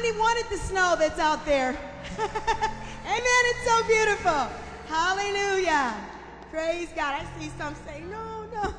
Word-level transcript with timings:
many 0.00 0.16
wanted 0.16 0.46
the 0.48 0.56
snow 0.58 0.94
that's 0.96 1.18
out 1.18 1.44
there? 1.44 1.70
Amen. 2.18 3.42
It's 3.50 3.64
so 3.64 3.86
beautiful. 3.86 4.48
Hallelujah. 4.86 5.94
Praise 6.52 6.88
God. 6.94 7.20
I 7.20 7.40
see 7.40 7.50
some 7.58 7.74
say, 7.86 8.02
no, 8.02 8.44
no. 8.54 8.74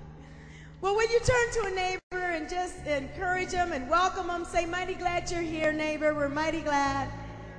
well, 0.80 0.96
when 0.96 1.10
you 1.10 1.20
turn 1.20 1.52
to 1.52 1.66
a 1.66 1.74
neighbor 1.74 2.24
and 2.32 2.48
just 2.48 2.86
encourage 2.86 3.50
them 3.50 3.72
and 3.72 3.88
welcome 3.90 4.28
them, 4.28 4.46
say, 4.46 4.64
mighty 4.64 4.94
glad 4.94 5.30
you're 5.30 5.42
here, 5.42 5.72
neighbor. 5.72 6.14
We're 6.14 6.30
mighty 6.30 6.62
glad. 6.62 7.10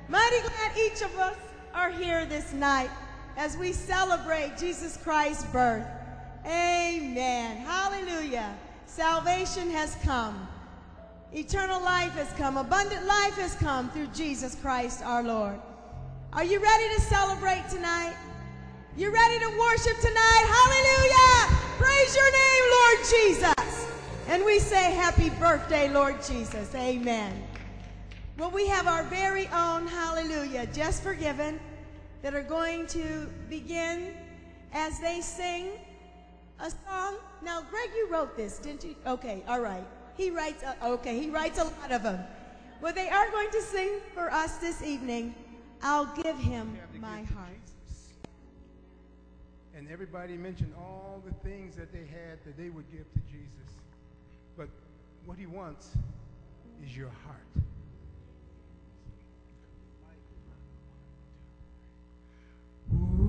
Mighty 0.08 0.40
glad 0.40 0.76
each 0.76 1.00
of 1.02 1.16
us 1.18 1.36
are 1.74 1.90
here 1.90 2.26
this 2.26 2.52
night 2.52 2.90
as 3.36 3.56
we 3.56 3.72
celebrate 3.72 4.58
Jesus 4.58 4.96
Christ's 4.96 5.44
birth. 5.44 5.86
Amen. 6.44 7.58
Hallelujah. 7.58 8.56
Salvation 8.86 9.70
has 9.70 9.96
come. 10.02 10.48
Eternal 11.32 11.80
life 11.82 12.12
has 12.12 12.32
come. 12.38 12.56
Abundant 12.56 13.04
life 13.06 13.34
has 13.34 13.54
come 13.56 13.90
through 13.90 14.06
Jesus 14.08 14.54
Christ 14.54 15.02
our 15.02 15.22
Lord. 15.22 15.60
Are 16.32 16.44
you 16.44 16.58
ready 16.58 16.94
to 16.94 17.00
celebrate 17.02 17.68
tonight? 17.68 18.16
You 18.96 19.12
ready 19.12 19.38
to 19.38 19.58
worship 19.58 19.98
tonight? 20.00 20.44
Hallelujah! 20.48 21.58
Praise 21.76 22.16
your 22.16 22.32
name, 22.32 22.64
Lord 22.72 22.98
Jesus. 23.10 23.90
And 24.28 24.44
we 24.44 24.58
say, 24.58 24.92
Happy 24.92 25.28
birthday, 25.30 25.90
Lord 25.90 26.22
Jesus. 26.22 26.74
Amen. 26.74 27.42
Well, 28.38 28.50
we 28.50 28.66
have 28.66 28.86
our 28.86 29.02
very 29.04 29.48
own, 29.48 29.86
hallelujah, 29.86 30.66
just 30.72 31.02
forgiven, 31.02 31.60
that 32.22 32.34
are 32.34 32.42
going 32.42 32.86
to 32.88 33.30
begin 33.50 34.14
as 34.72 34.98
they 35.00 35.20
sing 35.20 35.72
a 36.60 36.70
song. 36.70 37.16
Now, 37.42 37.62
Greg, 37.70 37.90
you 37.94 38.08
wrote 38.10 38.36
this, 38.36 38.58
didn't 38.58 38.84
you? 38.84 38.96
Okay, 39.06 39.42
all 39.46 39.60
right. 39.60 39.84
He 40.18 40.30
writes, 40.30 40.64
a, 40.64 40.76
okay, 40.84 41.16
he 41.18 41.30
writes 41.30 41.60
a 41.60 41.64
lot 41.64 41.92
of 41.92 42.02
them. 42.02 42.18
Well, 42.80 42.92
they 42.92 43.08
are 43.08 43.30
going 43.30 43.50
to 43.50 43.62
sing 43.62 44.00
for 44.14 44.32
us 44.32 44.56
this 44.56 44.82
evening, 44.82 45.32
I'll 45.80 46.12
Give 46.22 46.36
Him 46.36 46.76
My 47.00 47.22
Heart. 47.22 47.54
And 49.76 49.88
everybody 49.88 50.36
mentioned 50.36 50.74
all 50.76 51.22
the 51.24 51.32
things 51.48 51.76
that 51.76 51.92
they 51.92 52.00
had 52.00 52.44
that 52.44 52.56
they 52.56 52.68
would 52.68 52.90
give 52.90 53.10
to 53.12 53.20
Jesus. 53.30 53.76
But 54.56 54.68
what 55.24 55.38
he 55.38 55.46
wants 55.46 55.92
is 56.84 56.96
your 56.96 57.10
heart. 57.24 57.36
Ooh. 62.92 63.27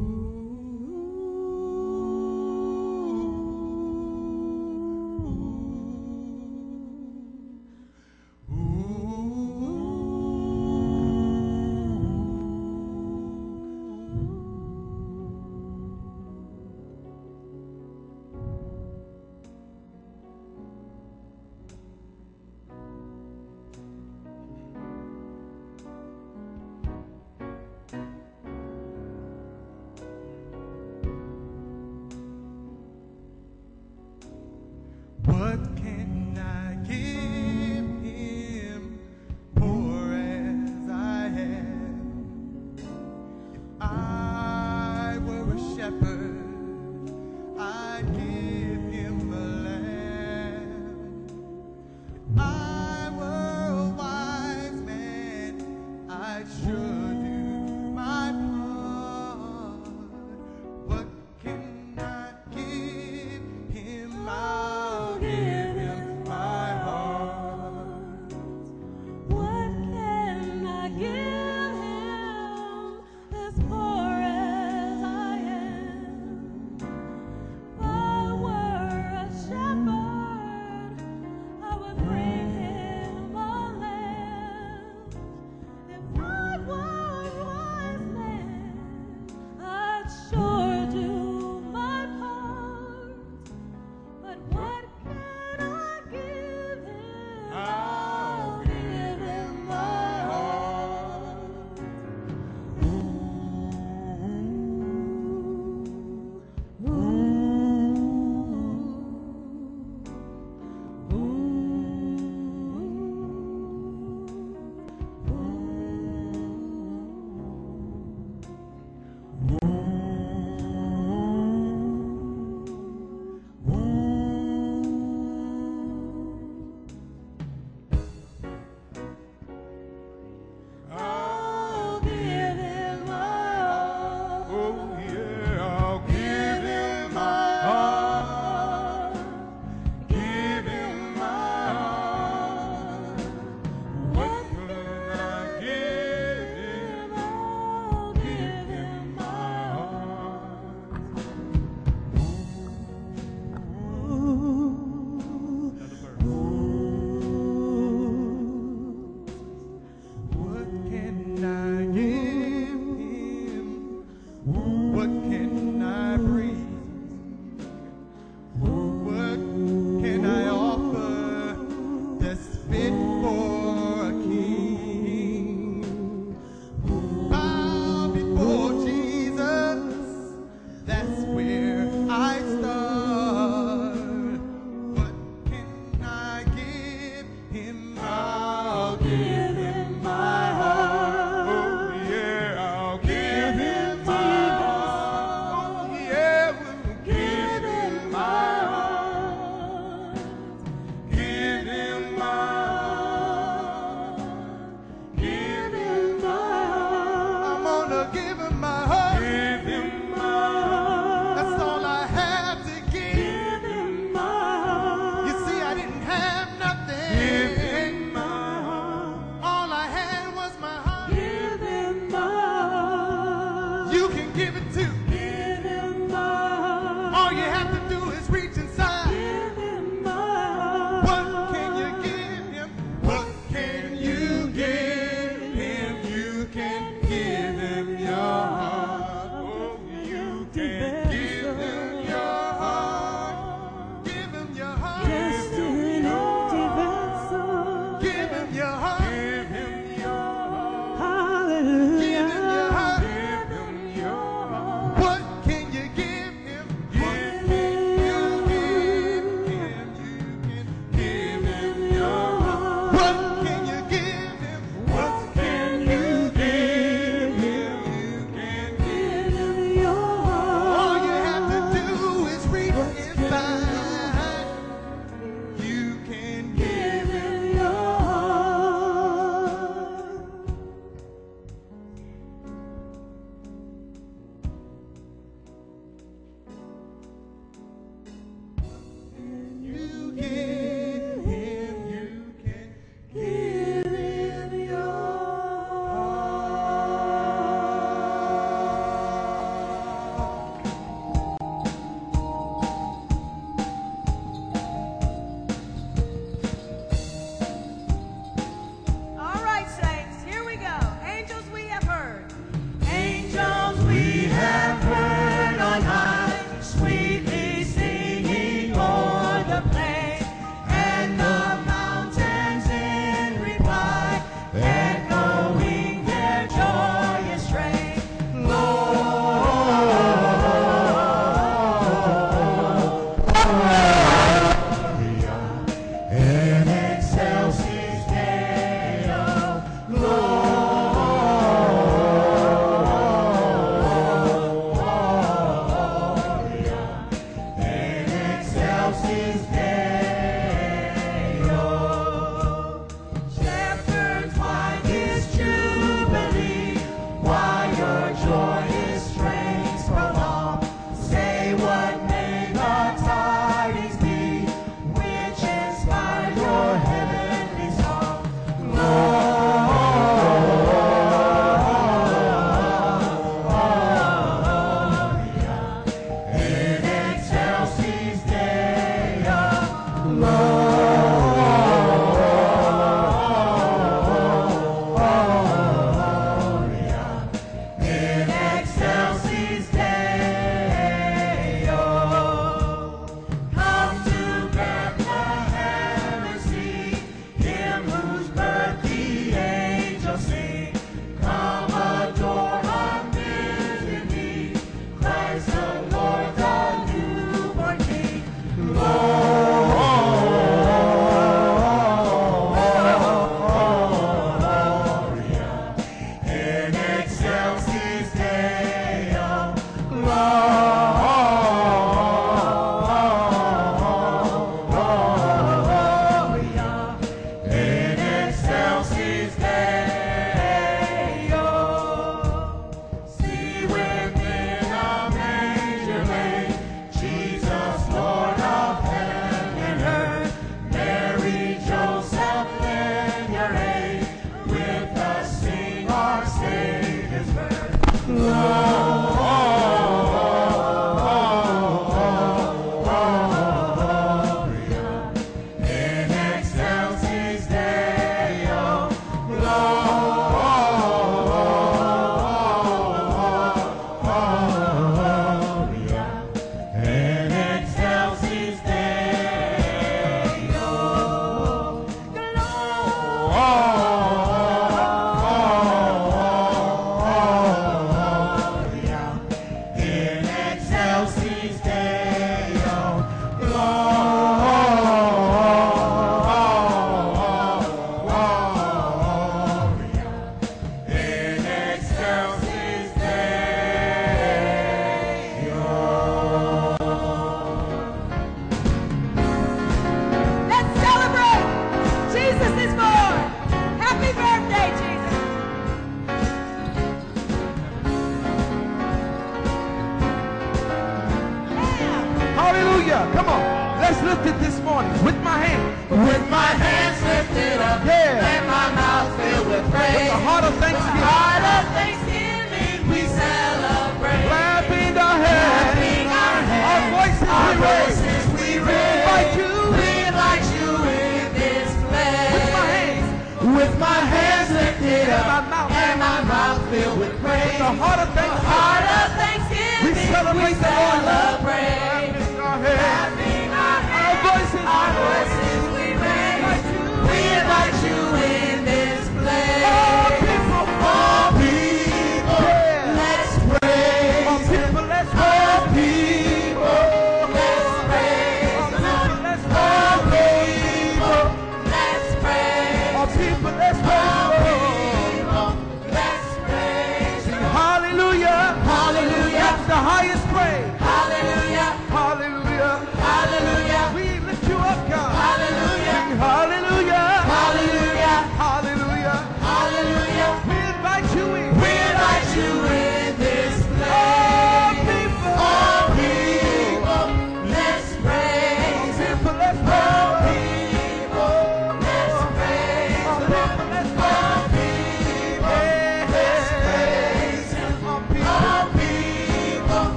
gonna 207.90 208.12
give 208.14 208.38
him 208.38 208.60
my 208.60 208.86
heart. 208.86 208.99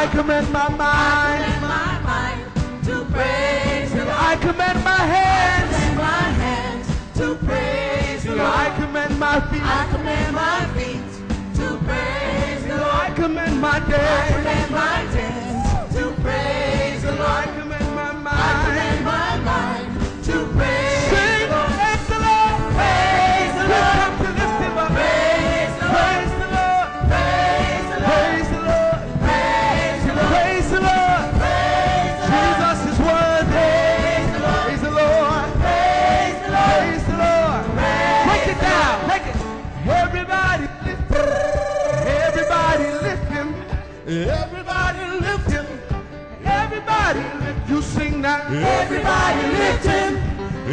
I 0.00 0.06
commend 0.06 0.52
my 0.52 0.68
mind. 0.68 1.42
to 2.84 3.04
praise 3.12 3.92
you. 3.92 4.04
I 4.08 4.36
commend 4.40 4.84
my 4.84 5.02
hands. 5.14 6.86
to 7.16 7.34
praise 7.34 8.24
you. 8.24 8.40
I 8.40 8.72
commend 8.78 9.18
my 9.18 9.40
feet. 9.50 9.62
I 9.64 9.88
commend 9.90 10.34
my 10.36 10.66
feet 10.76 11.10
to 11.56 11.78
praise 11.84 12.64
you. 12.64 12.80
I 12.80 13.12
commend 13.16 13.60
my 13.60 13.80
day. 13.90 13.96
I 13.98 14.28
commend 14.36 14.70
my 14.70 15.12
day. 15.12 15.17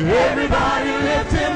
Everybody 0.08 0.92
lift 1.02 1.32
him. 1.34 1.54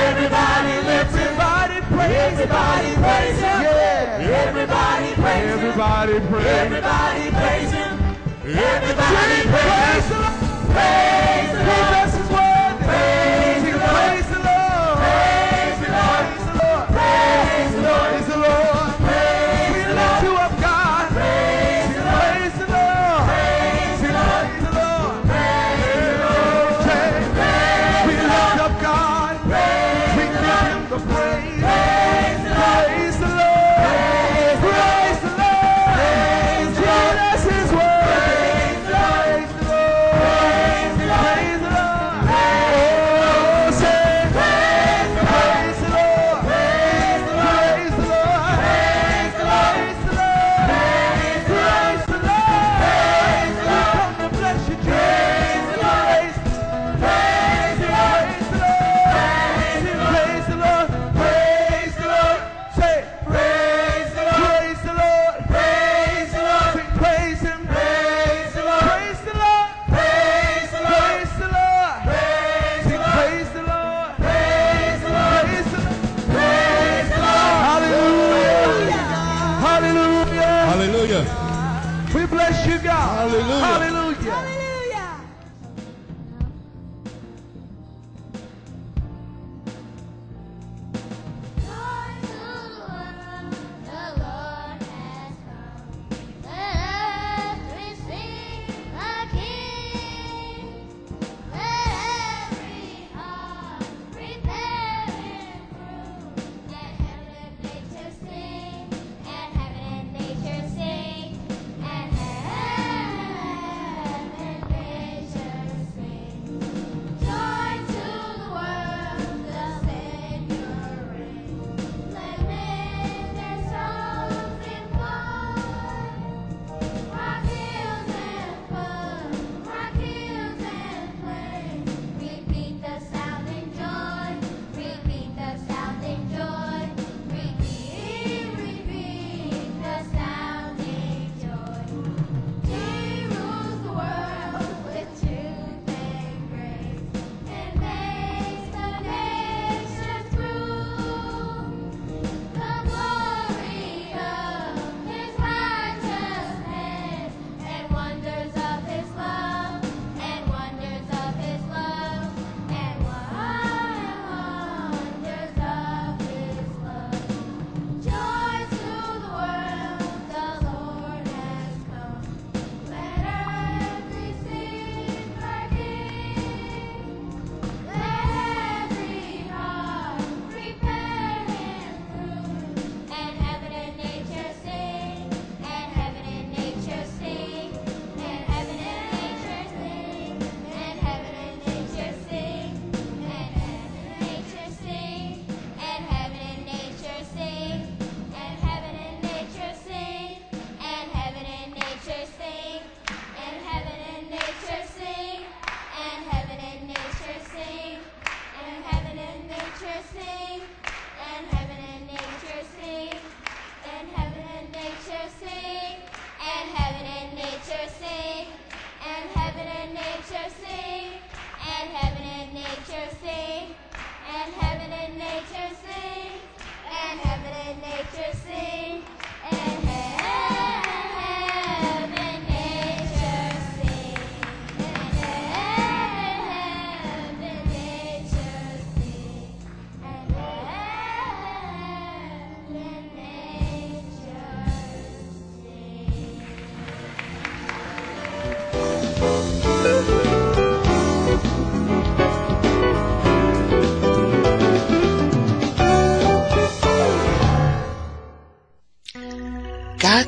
Everybody 0.03 0.75
lift 0.91 1.15
him. 1.15 1.31
Everybody 1.31 1.79
praise. 1.95 2.17
Everybody 2.27 2.91
praise 2.99 3.39
him. 3.39 3.61
Everybody 4.43 5.11
praise 5.15 5.47
him. 5.47 5.71
Everybody 5.71 6.17
praise. 6.31 6.47
Everybody 6.59 7.25
praise 7.39 7.73
him. 7.73 7.93
Everybody 8.51 9.39
praise 9.55 10.09
him. 10.11 10.27
Praise 10.75 11.55
him. 11.55 12.10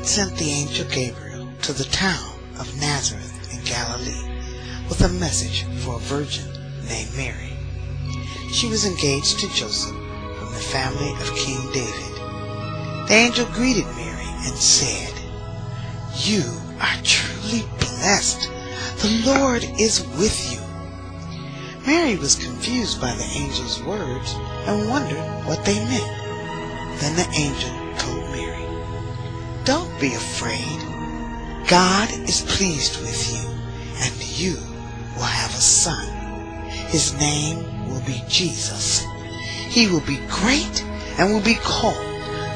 God 0.03 0.09
sent 0.09 0.35
the 0.35 0.51
angel 0.51 0.85
Gabriel 0.89 1.47
to 1.61 1.71
the 1.71 1.85
town 1.85 2.37
of 2.59 2.77
Nazareth 2.77 3.53
in 3.53 3.63
Galilee 3.63 4.35
with 4.89 4.99
a 4.99 5.07
message 5.07 5.63
for 5.79 5.95
a 5.95 5.99
virgin 5.99 6.43
named 6.89 7.15
Mary. 7.15 7.53
She 8.51 8.67
was 8.67 8.85
engaged 8.85 9.39
to 9.39 9.47
Joseph 9.53 9.95
from 9.95 10.51
the 10.51 10.59
family 10.59 11.09
of 11.21 11.35
King 11.37 11.71
David. 11.71 12.15
The 13.07 13.13
angel 13.13 13.45
greeted 13.53 13.85
Mary 13.95 14.27
and 14.43 14.57
said, 14.57 15.13
You 16.17 16.43
are 16.81 17.01
truly 17.05 17.63
blessed. 17.79 18.49
The 18.99 19.23
Lord 19.25 19.63
is 19.79 20.05
with 20.19 20.35
you. 20.51 20.59
Mary 21.87 22.17
was 22.17 22.35
confused 22.35 22.99
by 22.99 23.15
the 23.15 23.39
angel's 23.39 23.81
words 23.83 24.33
and 24.67 24.89
wondered 24.89 25.47
what 25.47 25.63
they 25.63 25.79
meant. 25.85 26.99
Then 26.99 27.15
the 27.15 27.29
angel 27.39 27.82
be 30.03 30.15
afraid. 30.15 30.79
God 31.69 32.11
is 32.27 32.41
pleased 32.41 32.99
with 32.99 33.33
you, 33.33 33.49
and 34.03 34.13
you 34.37 34.55
will 35.15 35.23
have 35.23 35.51
a 35.51 35.61
son. 35.61 36.05
His 36.89 37.17
name 37.17 37.87
will 37.87 38.01
be 38.01 38.21
Jesus. 38.27 39.05
He 39.69 39.87
will 39.87 40.01
be 40.01 40.19
great 40.27 40.83
and 41.17 41.33
will 41.33 41.45
be 41.53 41.55
called 41.55 41.95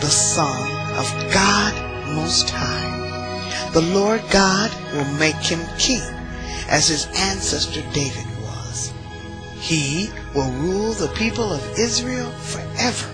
the 0.01 0.09
Son 0.09 0.59
of 0.97 1.07
God 1.33 1.73
Most 2.15 2.49
High. 2.49 3.69
The 3.71 3.87
Lord 3.95 4.21
God 4.29 4.69
will 4.91 5.09
make 5.13 5.35
him 5.35 5.61
king 5.79 6.03
as 6.67 6.89
his 6.89 7.05
ancestor 7.15 7.81
David 7.93 8.27
was. 8.41 8.91
He 9.57 10.09
will 10.35 10.51
rule 10.51 10.91
the 10.91 11.13
people 11.15 11.53
of 11.53 11.79
Israel 11.79 12.29
forever, 12.31 13.07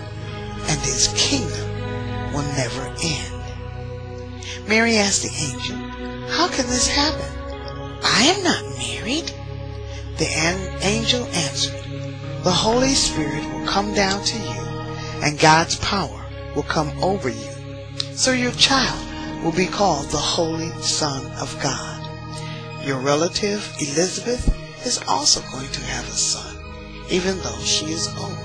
and 0.66 0.80
his 0.80 1.06
kingdom 1.14 2.32
will 2.32 2.48
never 2.56 2.82
end. 3.00 3.33
Mary 4.66 4.96
asked 4.96 5.22
the 5.22 5.28
angel, 5.28 5.76
How 6.30 6.48
can 6.48 6.66
this 6.66 6.88
happen? 6.88 7.30
I 8.02 8.34
am 8.34 8.42
not 8.42 8.78
married. 8.78 9.30
The 10.16 10.26
an- 10.26 10.82
angel 10.82 11.26
answered, 11.26 11.82
The 12.44 12.50
Holy 12.50 12.94
Spirit 12.94 13.44
will 13.52 13.66
come 13.66 13.92
down 13.92 14.24
to 14.24 14.38
you, 14.38 14.60
and 15.22 15.38
God's 15.38 15.76
power 15.76 16.24
will 16.54 16.62
come 16.62 16.90
over 17.02 17.28
you. 17.28 17.50
So 18.12 18.32
your 18.32 18.52
child 18.52 18.98
will 19.44 19.52
be 19.52 19.66
called 19.66 20.06
the 20.06 20.16
Holy 20.16 20.70
Son 20.80 21.26
of 21.40 21.58
God. 21.62 22.00
Your 22.86 22.98
relative 23.00 23.70
Elizabeth 23.80 24.48
is 24.86 25.02
also 25.06 25.42
going 25.52 25.70
to 25.72 25.80
have 25.82 26.08
a 26.08 26.12
son, 26.12 26.56
even 27.10 27.38
though 27.40 27.58
she 27.60 27.86
is 27.86 28.08
old. 28.18 28.38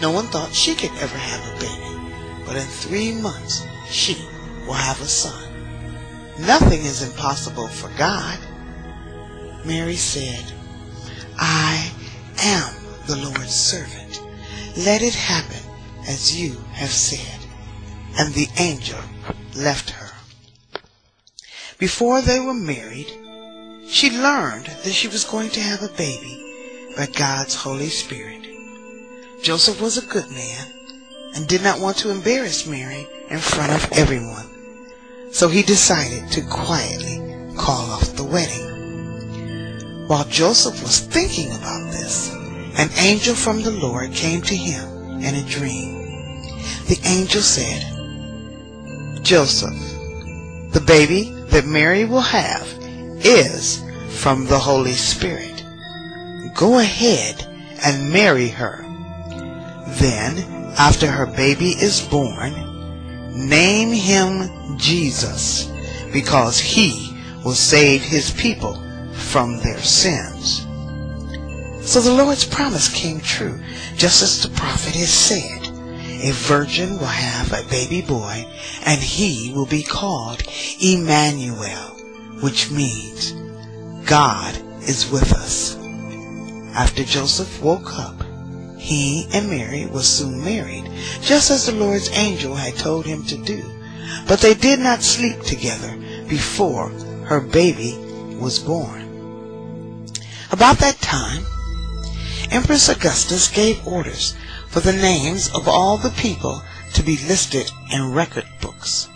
No 0.00 0.10
one 0.10 0.26
thought 0.26 0.52
she 0.52 0.74
could 0.74 0.90
ever 0.98 1.16
have 1.16 1.56
a 1.56 1.60
baby, 1.60 2.44
but 2.44 2.56
in 2.56 2.66
three 2.66 3.12
months 3.12 3.64
she 3.88 4.14
will 4.66 4.74
have 4.74 5.00
a 5.00 5.06
son. 5.06 5.52
Nothing 6.38 6.84
is 6.84 7.02
impossible 7.02 7.68
for 7.68 7.88
God. 7.96 8.38
Mary 9.64 9.96
said, 9.96 10.44
I 11.38 11.90
am 12.38 12.74
the 13.06 13.16
Lord's 13.16 13.54
servant. 13.54 14.20
Let 14.76 15.02
it 15.02 15.14
happen 15.14 15.70
as 16.08 16.38
you 16.38 16.56
have 16.72 16.90
said. 16.90 17.40
And 18.18 18.32
the 18.34 18.48
angel 18.58 19.00
left 19.56 19.90
her. 19.90 20.10
Before 21.78 22.20
they 22.20 22.40
were 22.40 22.54
married, 22.54 23.10
she 23.88 24.10
learned 24.10 24.66
that 24.66 24.92
she 24.92 25.08
was 25.08 25.24
going 25.24 25.50
to 25.50 25.60
have 25.60 25.82
a 25.82 25.96
baby 25.96 26.92
by 26.96 27.06
God's 27.06 27.54
Holy 27.54 27.88
Spirit. 27.88 28.46
Joseph 29.42 29.80
was 29.80 29.98
a 29.98 30.06
good 30.06 30.30
man 30.30 30.72
and 31.34 31.46
did 31.46 31.62
not 31.62 31.80
want 31.80 31.96
to 31.98 32.10
embarrass 32.10 32.66
Mary 32.66 33.06
in 33.28 33.38
front 33.38 33.72
of 33.72 33.92
everyone. 33.92 34.53
So 35.34 35.48
he 35.48 35.64
decided 35.64 36.30
to 36.30 36.42
quietly 36.42 37.18
call 37.56 37.90
off 37.90 38.14
the 38.14 38.22
wedding. 38.22 40.06
While 40.06 40.26
Joseph 40.26 40.80
was 40.80 41.00
thinking 41.00 41.50
about 41.50 41.90
this, 41.90 42.32
an 42.78 42.88
angel 42.98 43.34
from 43.34 43.60
the 43.62 43.72
Lord 43.72 44.12
came 44.12 44.42
to 44.42 44.54
him 44.54 44.88
in 45.24 45.34
a 45.34 45.42
dream. 45.42 46.02
The 46.86 47.00
angel 47.04 47.40
said, 47.40 47.82
Joseph, 49.24 49.74
the 50.72 50.84
baby 50.86 51.30
that 51.48 51.66
Mary 51.66 52.04
will 52.04 52.20
have 52.20 52.68
is 53.18 53.82
from 54.20 54.46
the 54.46 54.60
Holy 54.60 54.92
Spirit. 54.92 55.64
Go 56.54 56.78
ahead 56.78 57.44
and 57.84 58.12
marry 58.12 58.50
her. 58.50 58.82
Then, 59.98 60.38
after 60.78 61.10
her 61.10 61.26
baby 61.26 61.70
is 61.70 62.00
born, 62.00 62.73
name 63.34 63.92
him 63.92 64.78
Jesus, 64.78 65.70
because 66.12 66.58
he 66.58 67.16
will 67.44 67.52
save 67.52 68.02
his 68.02 68.30
people 68.32 68.80
from 69.12 69.58
their 69.58 69.78
sins. 69.78 70.66
So 71.82 72.00
the 72.00 72.14
Lord's 72.14 72.46
promise 72.46 72.88
came 72.88 73.20
true, 73.20 73.60
just 73.96 74.22
as 74.22 74.42
the 74.42 74.48
prophet 74.56 74.94
has 74.94 75.12
said. 75.12 75.68
A 76.22 76.30
virgin 76.32 76.92
will 76.92 77.04
have 77.04 77.52
a 77.52 77.68
baby 77.68 78.00
boy, 78.00 78.46
and 78.86 79.00
he 79.02 79.52
will 79.54 79.66
be 79.66 79.82
called 79.82 80.42
Emmanuel, 80.80 81.90
which 82.40 82.70
means 82.70 83.32
God 84.08 84.56
is 84.88 85.10
with 85.10 85.34
us. 85.34 85.76
After 86.74 87.04
Joseph 87.04 87.62
woke 87.62 87.98
up, 87.98 88.23
he 88.84 89.26
and 89.32 89.48
Mary 89.48 89.86
were 89.86 90.02
soon 90.02 90.44
married, 90.44 90.84
just 91.22 91.50
as 91.50 91.64
the 91.64 91.72
Lord's 91.72 92.10
angel 92.10 92.54
had 92.54 92.76
told 92.76 93.06
him 93.06 93.24
to 93.24 93.38
do. 93.38 93.64
But 94.28 94.40
they 94.40 94.52
did 94.52 94.78
not 94.78 95.02
sleep 95.02 95.40
together 95.40 95.96
before 96.28 96.90
her 97.24 97.40
baby 97.40 97.96
was 98.38 98.58
born. 98.58 100.04
About 100.52 100.76
that 100.80 101.00
time, 101.00 101.46
Empress 102.50 102.90
Augustus 102.90 103.48
gave 103.48 103.86
orders 103.86 104.34
for 104.68 104.80
the 104.80 104.92
names 104.92 105.48
of 105.54 105.66
all 105.66 105.96
the 105.96 106.10
people 106.20 106.62
to 106.92 107.02
be 107.02 107.16
listed 107.26 107.70
in 107.90 108.12
record 108.12 108.46
books. 108.60 109.08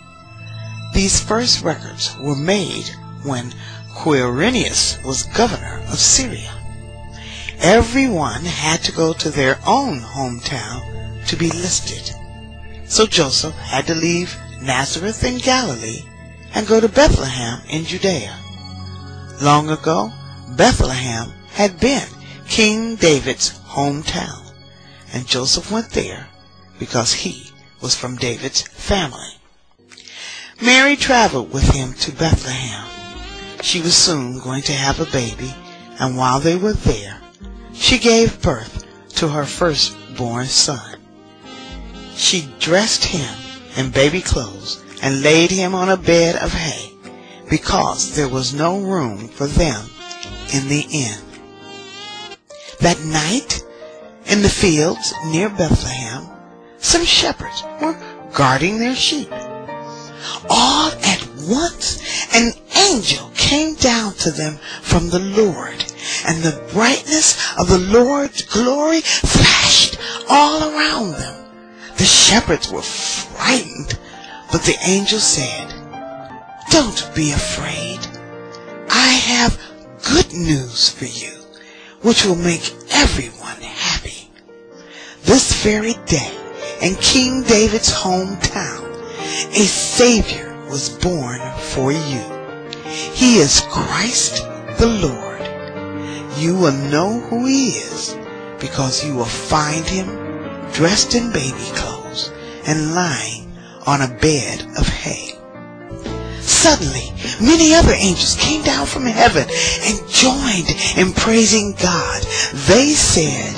These 0.95 1.19
first 1.19 1.61
records 1.63 2.17
were 2.19 2.35
made 2.35 2.89
when 3.21 3.53
Quirinius 3.93 4.97
was 5.03 5.29
governor 5.37 5.83
of 5.89 5.99
Syria. 5.99 6.58
Everyone 7.61 8.45
had 8.45 8.81
to 8.83 8.91
go 8.93 9.11
to 9.13 9.29
their 9.29 9.59
own 9.67 9.99
hometown 9.99 11.25
to 11.27 11.35
be 11.35 11.49
listed. 11.49 12.15
So 12.85 13.05
Joseph 13.05 13.53
had 13.55 13.85
to 13.87 13.95
leave 13.95 14.35
Nazareth 14.61 15.23
in 15.25 15.39
Galilee 15.39 16.05
and 16.53 16.65
go 16.65 16.79
to 16.79 16.87
Bethlehem 16.87 17.61
in 17.69 17.83
Judea. 17.83 18.35
Long 19.41 19.69
ago, 19.69 20.11
Bethlehem 20.55 21.33
had 21.51 21.79
been 21.79 22.07
King 22.47 22.95
David's 22.95 23.51
hometown, 23.59 24.53
and 25.13 25.27
Joseph 25.27 25.69
went 25.69 25.89
there 25.91 26.27
because 26.79 27.13
he 27.13 27.51
was 27.81 27.93
from 27.93 28.15
David's 28.15 28.61
family. 28.61 29.37
Mary 30.61 30.95
traveled 30.95 31.51
with 31.51 31.69
him 31.69 31.93
to 31.93 32.11
Bethlehem. 32.11 32.87
She 33.61 33.81
was 33.81 33.95
soon 33.95 34.39
going 34.39 34.63
to 34.63 34.73
have 34.73 34.99
a 34.99 35.11
baby, 35.11 35.53
and 35.99 36.17
while 36.17 36.39
they 36.39 36.55
were 36.55 36.73
there, 36.73 37.18
she 37.79 37.97
gave 37.97 38.41
birth 38.41 38.85
to 39.15 39.29
her 39.29 39.45
firstborn 39.45 40.45
son. 40.45 40.99
She 42.15 42.53
dressed 42.59 43.05
him 43.05 43.33
in 43.77 43.89
baby 43.91 44.21
clothes 44.21 44.83
and 45.01 45.23
laid 45.23 45.49
him 45.49 45.73
on 45.73 45.89
a 45.89 45.97
bed 45.97 46.35
of 46.35 46.51
hay 46.51 46.91
because 47.49 48.15
there 48.15 48.27
was 48.27 48.53
no 48.53 48.79
room 48.79 49.29
for 49.29 49.47
them 49.47 49.85
in 50.53 50.67
the 50.67 50.85
inn. 50.91 51.19
That 52.81 52.99
night, 53.05 53.63
in 54.25 54.41
the 54.41 54.49
fields 54.49 55.13
near 55.27 55.49
Bethlehem, 55.49 56.27
some 56.77 57.05
shepherds 57.05 57.63
were 57.81 57.97
guarding 58.33 58.79
their 58.79 58.95
sheep. 58.95 59.31
All 60.49 60.91
at 60.91 61.28
once, 61.47 61.99
an 62.33 62.53
angel 62.75 63.31
came 63.35 63.75
down 63.75 64.13
to 64.15 64.31
them 64.31 64.57
from 64.81 65.09
the 65.09 65.19
Lord, 65.19 65.83
and 66.25 66.43
the 66.43 66.61
brightness 66.73 67.37
of 67.57 67.67
the 67.67 67.79
Lord's 67.79 68.43
glory 68.43 69.01
flashed 69.01 69.97
all 70.29 70.63
around 70.63 71.13
them. 71.13 71.45
The 71.97 72.05
shepherds 72.05 72.71
were 72.71 72.81
frightened, 72.81 73.97
but 74.51 74.63
the 74.63 74.77
angel 74.85 75.19
said, 75.19 75.69
Don't 76.69 77.09
be 77.15 77.31
afraid. 77.31 77.99
I 78.89 79.13
have 79.13 79.59
good 80.03 80.31
news 80.33 80.89
for 80.89 81.05
you, 81.05 81.37
which 82.01 82.25
will 82.25 82.35
make 82.35 82.73
everyone 82.91 83.61
happy. 83.61 84.29
This 85.23 85.63
very 85.63 85.93
day, 86.05 86.35
in 86.81 86.95
King 86.95 87.43
David's 87.43 87.91
hometown, 87.91 88.85
a 89.51 89.65
Savior 89.65 90.48
was 90.69 90.89
born 90.89 91.41
for 91.57 91.91
you. 91.91 92.21
He 92.85 93.39
is 93.39 93.61
Christ 93.69 94.45
the 94.77 94.87
Lord. 94.87 96.37
You 96.37 96.55
will 96.55 96.77
know 96.89 97.19
who 97.19 97.45
he 97.45 97.69
is 97.69 98.15
because 98.59 99.03
you 99.03 99.15
will 99.15 99.25
find 99.25 99.83
him 99.85 100.07
dressed 100.71 101.15
in 101.15 101.31
baby 101.33 101.57
clothes 101.73 102.31
and 102.67 102.93
lying 102.93 103.51
on 103.87 104.01
a 104.01 104.17
bed 104.21 104.61
of 104.77 104.87
hay. 104.87 105.33
Suddenly, 106.39 107.13
many 107.41 107.73
other 107.73 107.93
angels 107.93 108.35
came 108.35 108.61
down 108.63 108.85
from 108.85 109.05
heaven 109.05 109.47
and 109.83 110.09
joined 110.09 110.69
in 110.97 111.13
praising 111.13 111.73
God. 111.81 112.21
They 112.67 112.91
said, 112.91 113.55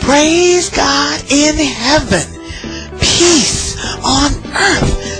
Praise 0.00 0.70
God 0.70 1.20
in 1.30 1.56
heaven, 1.56 2.98
peace 2.98 3.76
on 4.02 4.32
earth 4.56 5.17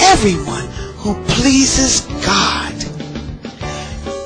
everyone 0.00 0.66
who 0.98 1.14
pleases 1.24 2.00
God. 2.24 2.74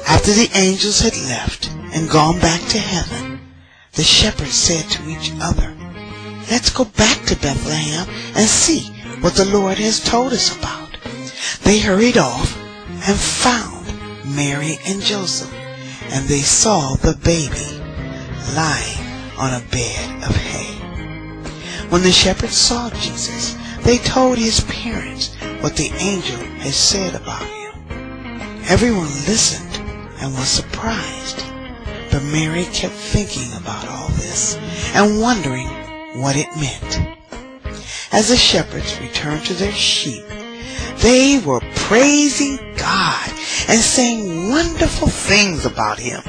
After 0.06 0.32
the 0.32 0.50
angels 0.54 1.00
had 1.00 1.16
left 1.28 1.70
and 1.94 2.10
gone 2.10 2.40
back 2.40 2.60
to 2.70 2.78
heaven, 2.78 3.40
the 3.92 4.02
shepherds 4.02 4.54
said 4.54 4.84
to 4.90 5.08
each 5.08 5.32
other, 5.40 5.74
Let's 6.50 6.70
go 6.70 6.84
back 6.84 7.24
to 7.26 7.36
Bethlehem 7.36 8.08
and 8.34 8.46
see 8.46 8.90
what 9.20 9.34
the 9.34 9.46
Lord 9.46 9.78
has 9.78 10.02
told 10.02 10.32
us 10.32 10.56
about. 10.56 10.96
They 11.62 11.78
hurried 11.78 12.18
off 12.18 12.56
and 13.06 13.18
found 13.18 13.86
Mary 14.34 14.78
and 14.86 15.00
Joseph, 15.00 15.52
and 16.10 16.26
they 16.26 16.40
saw 16.40 16.96
the 16.96 17.16
baby 17.16 17.80
lying 18.54 19.04
on 19.38 19.54
a 19.54 19.64
bed 19.70 20.24
of 20.24 20.36
hay. 20.36 20.74
When 21.88 22.02
the 22.02 22.12
shepherds 22.12 22.56
saw 22.56 22.90
Jesus, 22.90 23.56
they 23.84 23.98
told 23.98 24.38
his 24.38 24.60
parents 24.60 25.34
what 25.60 25.76
the 25.76 25.92
angel 25.98 26.38
had 26.58 26.72
said 26.72 27.14
about 27.14 27.42
him. 27.42 28.64
Everyone 28.68 29.10
listened 29.26 29.76
and 30.20 30.32
was 30.34 30.48
surprised, 30.48 31.44
but 32.10 32.22
Mary 32.22 32.64
kept 32.64 32.94
thinking 32.94 33.52
about 33.60 33.86
all 33.86 34.08
this 34.08 34.56
and 34.94 35.20
wondering 35.20 35.68
what 36.20 36.34
it 36.36 36.48
meant. 36.56 37.18
As 38.10 38.28
the 38.28 38.36
shepherds 38.36 38.98
returned 39.00 39.44
to 39.46 39.54
their 39.54 39.72
sheep, 39.72 40.24
they 40.98 41.42
were 41.44 41.60
praising 41.74 42.56
God 42.76 43.28
and 43.68 43.80
saying 43.80 44.48
wonderful 44.48 45.08
things 45.08 45.66
about 45.66 45.98
him. 45.98 46.22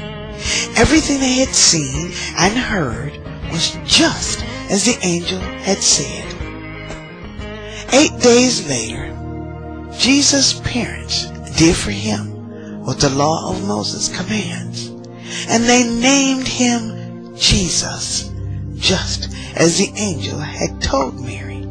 Everything 0.76 1.20
they 1.20 1.36
had 1.36 1.56
seen 1.56 2.12
and 2.38 2.58
heard 2.58 3.14
was 3.50 3.78
just 3.86 4.44
as 4.70 4.84
the 4.84 4.98
angel 5.02 5.40
had 5.40 5.78
said. 5.78 6.35
Eight 7.94 8.20
days 8.20 8.68
later, 8.68 9.12
Jesus' 9.98 10.60
parents 10.62 11.26
did 11.58 11.76
for 11.76 11.92
him 11.92 12.84
what 12.86 13.00
the 13.00 13.10
law 13.10 13.52
of 13.52 13.68
Moses 13.68 14.16
commands, 14.16 14.90
and 15.48 15.64
they 15.64 15.84
named 15.84 16.48
him 16.48 17.36
Jesus, 17.36 18.32
just 18.76 19.34
as 19.56 19.78
the 19.78 19.92
angel 19.96 20.38
had 20.38 20.82
told 20.82 21.20
Mary 21.20 21.62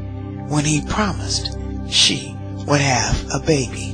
when 0.49 0.65
he 0.65 0.85
promised 0.89 1.57
she 1.89 2.35
would 2.67 2.81
have 2.81 3.27
a 3.33 3.41
baby. 3.41 3.93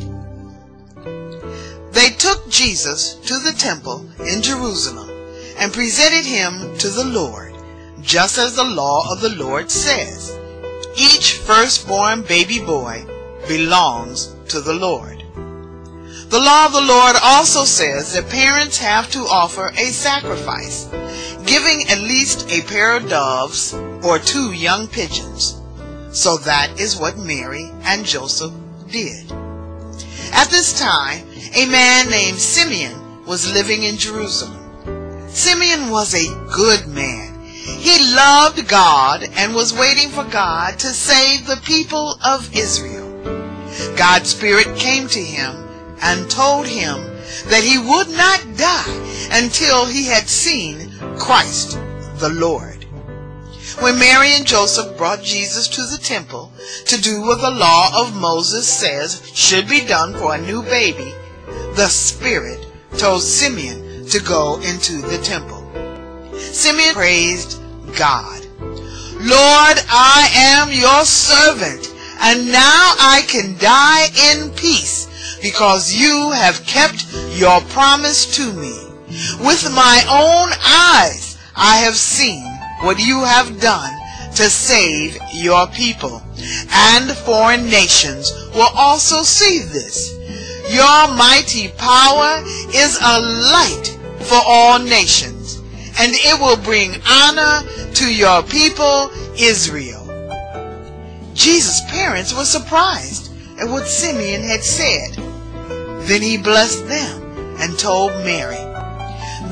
They 1.92 2.10
took 2.10 2.48
Jesus 2.48 3.14
to 3.26 3.38
the 3.38 3.52
temple 3.52 4.06
in 4.20 4.42
Jerusalem 4.42 5.10
and 5.58 5.72
presented 5.72 6.24
him 6.24 6.78
to 6.78 6.88
the 6.88 7.04
Lord, 7.04 7.54
just 8.00 8.38
as 8.38 8.56
the 8.56 8.64
law 8.64 9.12
of 9.12 9.20
the 9.20 9.30
Lord 9.30 9.70
says. 9.70 10.29
Each 10.96 11.34
firstborn 11.34 12.22
baby 12.22 12.58
boy 12.58 13.04
belongs 13.46 14.34
to 14.48 14.60
the 14.60 14.74
Lord. 14.74 15.24
The 16.28 16.40
law 16.40 16.66
of 16.66 16.72
the 16.72 16.80
Lord 16.80 17.16
also 17.22 17.64
says 17.64 18.12
that 18.12 18.28
parents 18.28 18.78
have 18.78 19.10
to 19.12 19.20
offer 19.20 19.72
a 19.76 19.86
sacrifice, 19.86 20.84
giving 21.44 21.82
at 21.88 21.98
least 21.98 22.50
a 22.50 22.62
pair 22.62 22.96
of 22.96 23.08
doves 23.08 23.74
or 24.04 24.18
two 24.18 24.52
young 24.52 24.86
pigeons. 24.86 25.60
So 26.12 26.36
that 26.38 26.78
is 26.78 26.98
what 26.98 27.18
Mary 27.18 27.70
and 27.82 28.04
Joseph 28.04 28.52
did. 28.90 29.30
At 30.32 30.50
this 30.50 30.78
time, 30.78 31.26
a 31.54 31.66
man 31.66 32.10
named 32.10 32.38
Simeon 32.38 33.24
was 33.26 33.52
living 33.52 33.82
in 33.82 33.96
Jerusalem. 33.96 35.28
Simeon 35.28 35.90
was 35.90 36.14
a 36.14 36.34
good 36.54 36.86
man. 36.88 37.29
He 37.78 38.14
loved 38.14 38.66
God 38.68 39.24
and 39.36 39.54
was 39.54 39.72
waiting 39.72 40.08
for 40.08 40.24
God 40.24 40.78
to 40.80 40.88
save 40.88 41.46
the 41.46 41.60
people 41.64 42.18
of 42.24 42.54
Israel. 42.54 43.08
God's 43.96 44.30
Spirit 44.30 44.76
came 44.76 45.08
to 45.08 45.22
him 45.22 45.54
and 46.02 46.30
told 46.30 46.66
him 46.66 46.98
that 47.46 47.62
he 47.62 47.78
would 47.78 48.08
not 48.10 48.56
die 48.56 49.28
until 49.32 49.86
he 49.86 50.06
had 50.06 50.28
seen 50.28 50.90
Christ 51.18 51.78
the 52.16 52.30
Lord. 52.30 52.84
When 53.78 53.98
Mary 53.98 54.32
and 54.32 54.46
Joseph 54.46 54.98
brought 54.98 55.22
Jesus 55.22 55.68
to 55.68 55.82
the 55.82 55.98
temple 56.02 56.52
to 56.86 57.00
do 57.00 57.22
what 57.22 57.40
the 57.40 57.50
law 57.50 58.02
of 58.02 58.14
Moses 58.14 58.68
says 58.68 59.22
should 59.32 59.68
be 59.68 59.86
done 59.86 60.14
for 60.14 60.34
a 60.34 60.40
new 60.40 60.62
baby, 60.62 61.14
the 61.76 61.88
Spirit 61.88 62.66
told 62.98 63.22
Simeon 63.22 64.06
to 64.08 64.20
go 64.20 64.60
into 64.60 65.00
the 65.02 65.18
temple. 65.18 65.64
Simeon 66.36 66.94
praised 66.94 67.59
God. 67.96 68.46
Lord, 69.20 69.76
I 69.90 70.28
am 70.34 70.72
your 70.72 71.04
servant, 71.04 71.92
and 72.20 72.46
now 72.50 72.94
I 72.98 73.24
can 73.28 73.56
die 73.58 74.08
in 74.32 74.50
peace 74.54 75.08
because 75.42 75.92
you 75.92 76.30
have 76.30 76.64
kept 76.66 77.06
your 77.36 77.60
promise 77.72 78.36
to 78.36 78.52
me. 78.52 78.76
With 79.40 79.64
my 79.74 80.04
own 80.08 80.50
eyes 80.64 81.38
I 81.56 81.76
have 81.78 81.96
seen 81.96 82.44
what 82.82 82.98
you 82.98 83.24
have 83.24 83.60
done 83.60 83.92
to 84.36 84.48
save 84.48 85.18
your 85.34 85.66
people, 85.68 86.22
and 86.72 87.10
foreign 87.10 87.64
nations 87.68 88.32
will 88.54 88.70
also 88.74 89.22
see 89.22 89.58
this. 89.58 90.14
Your 90.72 91.08
mighty 91.16 91.68
power 91.76 92.42
is 92.72 92.96
a 93.02 93.20
light 93.20 93.98
for 94.20 94.40
all 94.46 94.78
nations, 94.78 95.39
and 96.00 96.14
it 96.14 96.40
will 96.40 96.56
bring 96.56 96.94
honor 97.06 97.60
to 97.92 98.10
your 98.12 98.42
people, 98.44 99.10
Israel. 99.38 100.00
Jesus' 101.34 101.82
parents 101.90 102.34
were 102.34 102.46
surprised 102.46 103.30
at 103.60 103.68
what 103.68 103.86
Simeon 103.86 104.42
had 104.42 104.64
said. 104.64 105.12
Then 106.08 106.22
he 106.22 106.38
blessed 106.38 106.88
them 106.88 107.56
and 107.60 107.78
told 107.78 108.12
Mary, 108.24 108.56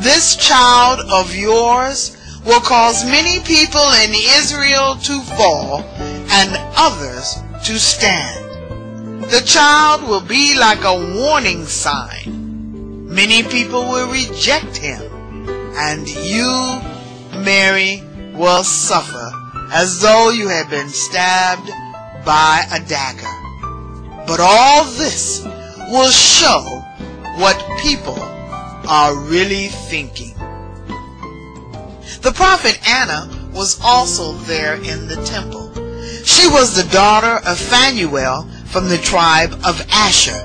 This 0.00 0.36
child 0.36 1.00
of 1.10 1.34
yours 1.34 2.16
will 2.46 2.60
cause 2.60 3.04
many 3.04 3.40
people 3.40 3.86
in 4.02 4.12
Israel 4.40 4.96
to 5.02 5.20
fall 5.36 5.82
and 6.30 6.50
others 6.76 7.36
to 7.66 7.78
stand. 7.78 8.42
The 9.30 9.42
child 9.44 10.08
will 10.08 10.22
be 10.22 10.58
like 10.58 10.82
a 10.84 11.14
warning 11.14 11.66
sign. 11.66 13.06
Many 13.06 13.42
people 13.42 13.82
will 13.82 14.10
reject 14.10 14.78
him, 14.78 15.02
and 15.76 16.08
you, 16.08 16.80
Mary, 17.42 18.02
will 18.34 18.64
suffer 18.64 19.30
as 19.72 20.00
though 20.00 20.30
you 20.30 20.48
had 20.48 20.70
been 20.70 20.88
stabbed 20.88 21.70
by 22.24 22.64
a 22.72 22.80
dagger. 22.80 23.26
But 24.26 24.40
all 24.40 24.84
this 24.84 25.44
will 25.90 26.10
show 26.10 26.62
what 27.36 27.80
people 27.80 28.18
are 28.88 29.14
really 29.14 29.68
thinking. 29.68 30.34
The 32.22 32.32
prophet 32.34 32.80
Anna 32.88 33.28
was 33.54 33.80
also 33.82 34.32
there 34.32 34.74
in 34.74 35.08
the 35.08 35.22
temple. 35.24 35.72
She 36.24 36.46
was 36.48 36.74
the 36.74 36.90
daughter 36.90 37.40
of 37.46 37.58
Phanuel 37.58 38.48
from 38.66 38.88
the 38.88 38.98
tribe 38.98 39.52
of 39.64 39.80
Asher, 39.90 40.38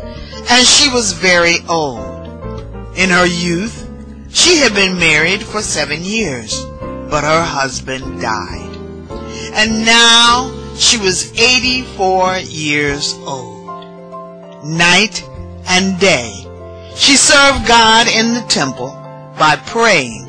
and 0.50 0.66
she 0.66 0.90
was 0.90 1.14
very 1.14 1.58
old. 1.68 2.10
In 2.96 3.10
her 3.10 3.26
youth, 3.26 3.83
she 4.34 4.58
had 4.58 4.74
been 4.74 4.98
married 4.98 5.44
for 5.44 5.62
seven 5.62 6.04
years, 6.04 6.66
but 7.10 7.24
her 7.24 7.44
husband 7.44 8.20
died. 8.20 8.76
And 9.54 9.86
now 9.86 10.52
she 10.76 10.98
was 10.98 11.32
84 11.40 12.40
years 12.40 13.14
old. 13.26 14.66
Night 14.66 15.24
and 15.70 16.00
day, 16.00 16.48
she 16.96 17.16
served 17.16 17.68
God 17.68 18.08
in 18.08 18.34
the 18.34 18.46
temple 18.50 18.90
by 19.38 19.56
praying 19.68 20.28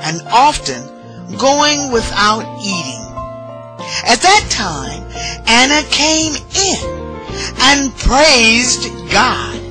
and 0.00 0.20
often 0.28 0.82
going 1.38 1.90
without 1.90 2.44
eating. 2.62 3.02
At 4.04 4.20
that 4.20 4.46
time, 4.50 5.02
Anna 5.46 5.82
came 5.90 6.34
in 6.34 7.06
and 7.58 7.96
praised 7.96 8.84
God. 9.10 9.65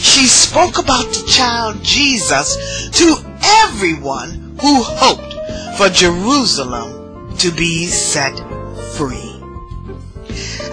She 0.00 0.26
spoke 0.26 0.78
about 0.78 1.08
the 1.08 1.26
child 1.28 1.82
Jesus 1.82 2.56
to 2.92 3.16
everyone 3.42 4.56
who 4.58 4.82
hoped 4.82 5.34
for 5.76 5.90
Jerusalem 5.90 7.36
to 7.36 7.50
be 7.50 7.86
set 7.86 8.34
free. 8.94 9.36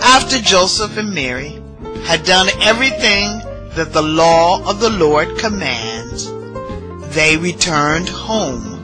After 0.01 0.39
Joseph 0.39 0.95
and 0.95 1.13
Mary 1.13 1.61
had 2.03 2.23
done 2.23 2.47
everything 2.61 3.39
that 3.75 3.91
the 3.91 4.01
law 4.01 4.65
of 4.69 4.79
the 4.79 4.91
Lord 4.91 5.37
commands, 5.37 6.31
they 7.13 7.35
returned 7.35 8.07
home. 8.07 8.77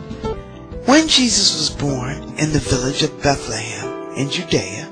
When 0.86 1.08
Jesus 1.08 1.58
was 1.58 1.70
born 1.70 2.22
in 2.38 2.52
the 2.52 2.60
village 2.60 3.02
of 3.02 3.24
Bethlehem 3.24 4.14
in 4.18 4.30
Judea, 4.30 4.92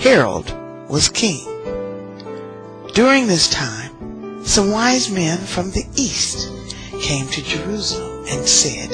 Herod 0.00 0.50
was 0.90 1.08
king. 1.08 1.46
During 2.92 3.26
this 3.26 3.48
time, 3.48 3.85
some 4.46 4.70
wise 4.70 5.10
men 5.10 5.38
from 5.38 5.72
the 5.72 5.84
east 5.96 6.48
came 7.00 7.26
to 7.28 7.42
Jerusalem 7.42 8.24
and 8.28 8.46
said, 8.46 8.90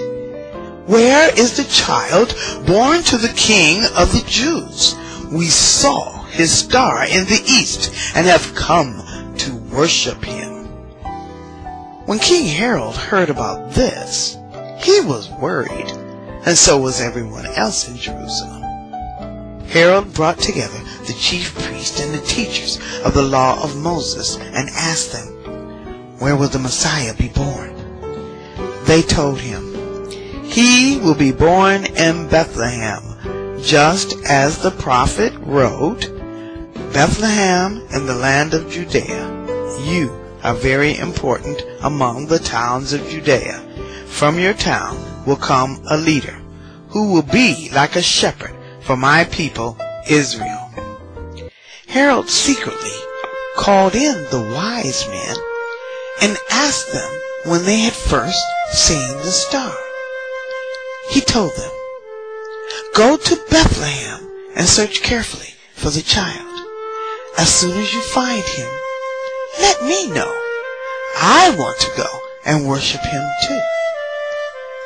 Where 0.86 1.30
is 1.38 1.56
the 1.56 1.64
child 1.64 2.34
born 2.66 3.02
to 3.04 3.18
the 3.18 3.32
king 3.36 3.84
of 3.96 4.12
the 4.12 4.24
Jews? 4.26 4.96
We 5.30 5.46
saw 5.46 6.24
his 6.24 6.50
star 6.50 7.04
in 7.04 7.26
the 7.26 7.42
east 7.46 8.16
and 8.16 8.26
have 8.26 8.54
come 8.54 9.34
to 9.36 9.56
worship 9.70 10.24
him. 10.24 10.64
When 12.06 12.18
King 12.18 12.46
Herod 12.46 12.96
heard 12.96 13.30
about 13.30 13.72
this, 13.72 14.38
he 14.78 15.00
was 15.00 15.30
worried, 15.30 15.90
and 16.46 16.56
so 16.56 16.78
was 16.78 17.00
everyone 17.00 17.46
else 17.46 17.88
in 17.88 17.96
Jerusalem. 17.96 18.62
Herod 19.68 20.12
brought 20.14 20.38
together 20.38 20.78
the 21.06 21.14
chief 21.18 21.54
priests 21.54 22.00
and 22.00 22.12
the 22.12 22.26
teachers 22.26 22.78
of 23.04 23.14
the 23.14 23.22
law 23.22 23.62
of 23.62 23.76
Moses 23.76 24.36
and 24.36 24.68
asked 24.70 25.12
them, 25.12 25.31
Where 26.22 26.36
will 26.36 26.50
the 26.50 26.60
Messiah 26.60 27.14
be 27.14 27.30
born? 27.30 27.74
They 28.84 29.02
told 29.02 29.40
him, 29.40 30.08
He 30.44 31.00
will 31.02 31.16
be 31.16 31.32
born 31.32 31.84
in 31.84 32.28
Bethlehem, 32.28 33.02
just 33.60 34.14
as 34.24 34.58
the 34.58 34.70
prophet 34.70 35.32
wrote, 35.40 36.02
Bethlehem 36.92 37.84
in 37.92 38.06
the 38.06 38.14
land 38.14 38.54
of 38.54 38.70
Judea, 38.70 39.74
you 39.84 40.16
are 40.44 40.54
very 40.54 40.96
important 40.96 41.60
among 41.80 42.28
the 42.28 42.38
towns 42.38 42.92
of 42.92 43.08
Judea. 43.08 43.58
From 44.06 44.38
your 44.38 44.54
town 44.54 44.96
will 45.26 45.34
come 45.34 45.82
a 45.90 45.96
leader 45.96 46.40
who 46.90 47.12
will 47.12 47.22
be 47.22 47.68
like 47.74 47.96
a 47.96 48.00
shepherd 48.00 48.54
for 48.82 48.96
my 48.96 49.24
people 49.24 49.76
Israel. 50.08 50.70
Herod 51.88 52.28
secretly 52.28 52.96
called 53.56 53.96
in 53.96 54.14
the 54.30 54.52
wise 54.54 55.04
men 55.08 55.36
and 56.22 56.38
asked 56.50 56.92
them 56.92 57.20
when 57.46 57.64
they 57.64 57.80
had 57.80 57.92
first 57.92 58.40
seen 58.70 59.08
the 59.18 59.32
star. 59.32 59.74
He 61.10 61.20
told 61.20 61.50
them, 61.56 61.70
Go 62.94 63.16
to 63.16 63.44
Bethlehem 63.50 64.30
and 64.54 64.66
search 64.66 65.02
carefully 65.02 65.54
for 65.74 65.90
the 65.90 66.00
child. 66.00 66.48
As 67.38 67.52
soon 67.52 67.76
as 67.76 67.92
you 67.92 68.00
find 68.02 68.44
him, 68.44 68.70
let 69.60 69.82
me 69.82 70.06
know. 70.12 70.32
I 71.16 71.54
want 71.58 71.80
to 71.80 71.90
go 71.96 72.20
and 72.46 72.68
worship 72.68 73.00
him 73.00 73.24
too. 73.48 73.60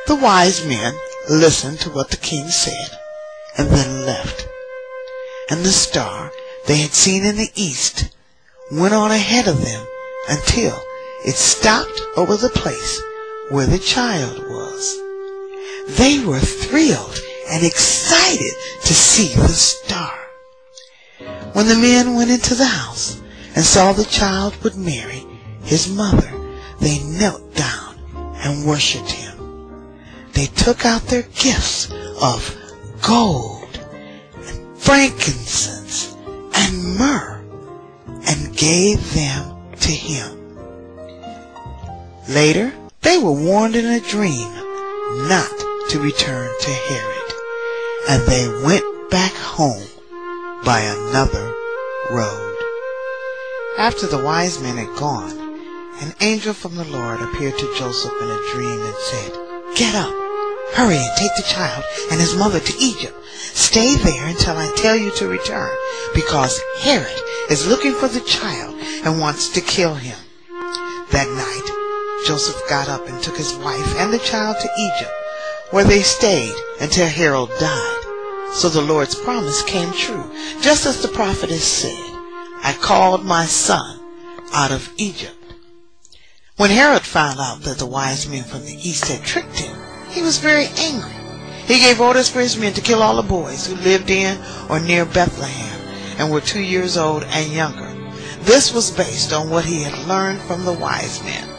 The 0.07 0.17
wise 0.17 0.65
men 0.67 0.95
listened 1.29 1.81
to 1.81 1.91
what 1.91 2.11
the 2.11 2.17
king 2.17 2.49
said 2.49 2.99
and 3.59 3.69
then 3.69 4.07
left. 4.07 4.49
And 5.51 5.65
the 5.65 5.69
star 5.69 6.33
they 6.67 6.79
had 6.79 6.93
seen 6.93 7.27
in 7.27 7.37
the 7.37 7.53
east 7.55 8.09
went 8.73 8.95
on 8.95 9.11
ahead 9.11 9.49
of 9.49 9.63
them 9.63 9.87
until 10.29 10.83
it 11.25 11.37
stopped 11.37 12.01
over 12.17 12.37
the 12.37 12.51
place 12.51 13.03
where 13.51 13.67
the 13.67 13.79
child 13.79 14.39
was. 14.49 15.01
They 15.89 16.25
were 16.25 16.41
thrilled 16.41 17.19
and 17.49 17.65
excited 17.65 18.53
to 18.83 18.95
see 18.95 19.35
the 19.35 19.49
star. 19.49 20.13
When 21.53 21.69
the 21.69 21.77
men 21.77 22.15
went 22.15 22.31
into 22.31 22.55
the 22.55 22.67
house 22.67 23.21
and 23.55 23.65
saw 23.65 23.93
the 23.93 24.05
child 24.05 24.57
with 24.63 24.77
Mary, 24.77 25.25
his 25.63 25.89
mother, 25.89 26.31
they 26.81 26.99
knelt 27.05 27.55
down 27.55 27.99
and 28.45 28.67
worshipped 28.67 29.11
him. 29.11 29.97
They 30.33 30.47
took 30.47 30.85
out 30.85 31.03
their 31.03 31.23
gifts 31.23 31.91
of 32.21 32.55
gold 33.01 33.79
and 34.35 34.79
frankincense 34.79 36.15
and 36.55 36.99
myrrh 36.99 37.43
and 38.27 38.57
gave 38.57 39.15
them 39.15 39.73
to 39.81 39.93
him. 39.93 40.46
Later, 42.29 42.73
they 43.03 43.19
were 43.19 43.31
warned 43.31 43.77
in 43.77 43.87
a 43.87 44.01
dream 44.01 44.53
not 45.29 45.49
to 45.91 46.01
return 46.01 46.51
to 46.61 46.71
Herod, 46.71 47.33
and 48.09 48.23
they 48.27 48.49
went 48.65 49.11
back 49.11 49.33
home 49.33 49.87
by 50.65 50.81
another 50.81 51.55
road. 52.11 52.57
After 53.79 54.09
the 54.09 54.19
wise 54.19 54.61
men 54.61 54.77
had 54.77 54.97
gone, 54.97 55.39
an 56.01 56.15
angel 56.21 56.53
from 56.53 56.75
the 56.75 56.85
Lord 56.85 57.21
appeared 57.21 57.59
to 57.59 57.75
Joseph 57.79 58.13
in 58.21 58.29
a 58.29 58.53
dream 58.53 58.81
and 58.81 58.97
said, 58.97 59.33
Get 59.77 59.95
up, 59.95 60.13
hurry 60.75 60.97
and 60.97 61.17
take 61.17 61.37
the 61.37 61.47
child 61.47 61.85
and 62.11 62.21
his 62.21 62.35
mother 62.35 62.59
to 62.59 62.79
Egypt. 62.81 63.15
Stay 63.37 63.95
there 63.95 64.27
until 64.27 64.57
I 64.57 64.73
tell 64.75 64.97
you 64.97 65.13
to 65.13 65.29
return, 65.29 65.71
because 66.13 66.61
Herod 66.81 67.21
is 67.51 67.69
looking 67.69 67.95
for 67.95 68.09
the 68.09 68.21
child 68.23 68.75
and 69.05 69.21
wants 69.21 69.49
to 69.51 69.61
kill 69.61 69.95
him. 69.95 70.19
That 71.13 71.29
night, 71.31 71.76
Joseph 72.27 72.61
got 72.69 72.89
up 72.89 73.07
and 73.07 73.23
took 73.23 73.37
his 73.37 73.55
wife 73.55 73.95
and 73.99 74.13
the 74.13 74.19
child 74.19 74.57
to 74.59 74.69
Egypt, 74.77 75.13
where 75.71 75.85
they 75.85 76.03
stayed 76.03 76.57
until 76.81 77.07
Herod 77.07 77.51
died. 77.61 78.03
So 78.53 78.69
the 78.69 78.83
Lord's 78.83 79.15
promise 79.15 79.63
came 79.63 79.93
true, 79.93 80.29
just 80.61 80.87
as 80.87 81.01
the 81.01 81.09
prophetess 81.09 81.65
said, 81.65 81.97
I 82.65 82.77
called 82.81 83.25
my 83.25 83.45
son 83.45 84.01
out 84.53 84.73
of 84.73 84.93
Egypt. 84.97 85.37
When 86.57 86.71
Herod 86.71 87.03
found 87.03 87.39
out 87.39 87.61
that 87.63 87.79
the 87.79 87.87
wise 87.87 88.29
men 88.29 88.43
from 88.43 88.65
the 88.65 88.75
east 88.75 89.07
had 89.07 89.25
tricked 89.25 89.61
him, 89.61 89.77
he 90.11 90.23
was 90.23 90.39
very 90.39 90.67
angry. 90.79 91.15
He 91.67 91.79
gave 91.79 92.01
orders 92.01 92.29
for 92.29 92.41
his 92.41 92.57
men 92.57 92.73
to 92.73 92.81
kill 92.81 93.05
all 93.05 93.15
the 93.15 93.23
boys 93.23 93.69
who 93.69 93.77
lived 93.77 94.11
in 94.11 94.37
or 94.69 94.81
near 94.81 95.05
Bethlehem 95.05 95.81
and 96.19 96.33
were 96.33 96.41
two 96.41 96.61
years 96.61 96.97
old 96.97 97.23
and 97.23 97.53
younger. 97.53 97.95
This 98.41 98.75
was 98.75 98.91
based 98.91 99.33
on 99.33 99.49
what 99.49 99.65
he 99.65 99.85
had 99.85 100.09
learned 100.09 100.41
from 100.43 100.65
the 100.65 100.73
wise 100.73 101.23
men. 101.23 101.56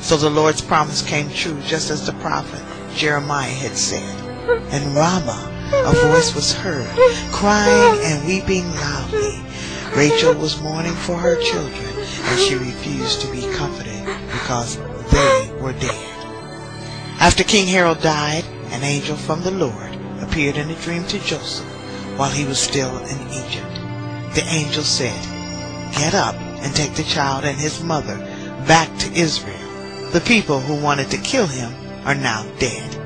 So 0.00 0.16
the 0.16 0.30
Lord's 0.30 0.60
promise 0.60 1.02
came 1.02 1.30
true 1.30 1.60
just 1.62 1.90
as 1.90 2.06
the 2.06 2.12
prophet 2.14 2.62
Jeremiah 2.94 3.48
had 3.48 3.76
said. 3.76 4.16
In 4.72 4.94
Ramah, 4.94 5.50
a 5.72 5.92
voice 6.08 6.34
was 6.34 6.52
heard, 6.52 6.90
crying 7.30 8.00
and 8.02 8.26
weeping 8.26 8.68
loudly. 8.74 9.40
Rachel 9.94 10.34
was 10.34 10.60
mourning 10.60 10.94
for 10.94 11.16
her 11.16 11.40
children, 11.42 11.90
and 11.96 12.40
she 12.40 12.54
refused 12.54 13.20
to 13.20 13.30
be 13.30 13.42
comforted 13.54 14.04
because 14.32 14.76
they 15.10 15.52
were 15.60 15.74
dead. 15.74 16.06
After 17.20 17.44
King 17.44 17.66
Herod 17.66 18.00
died, 18.00 18.44
an 18.70 18.82
angel 18.82 19.16
from 19.16 19.42
the 19.42 19.50
Lord 19.50 19.98
appeared 20.20 20.56
in 20.56 20.70
a 20.70 20.80
dream 20.82 21.04
to 21.08 21.18
Joseph 21.20 21.66
while 22.16 22.30
he 22.30 22.44
was 22.44 22.58
still 22.58 22.96
in 22.98 23.28
Egypt. 23.28 23.74
The 24.34 24.44
angel 24.48 24.82
said, 24.82 25.20
Get 25.92 26.14
up 26.14 26.34
and 26.36 26.74
take 26.74 26.94
the 26.94 27.02
child 27.02 27.44
and 27.44 27.58
his 27.58 27.82
mother 27.82 28.16
back 28.66 28.96
to 28.98 29.12
Israel. 29.12 29.69
The 30.12 30.20
people 30.22 30.58
who 30.58 30.74
wanted 30.74 31.08
to 31.10 31.18
kill 31.18 31.46
him 31.46 31.72
are 32.04 32.16
now 32.16 32.44
dead. 32.58 32.96